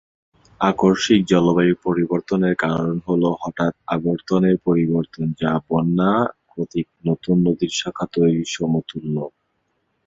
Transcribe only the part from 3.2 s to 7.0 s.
হঠাৎ আবর্তনের পরিবর্তন যা বন্যা কর্তৃক